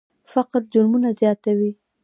[0.31, 1.71] فقر جرمونه زیاتوي.